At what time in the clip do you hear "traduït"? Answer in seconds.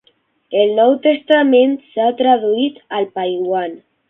2.23-2.81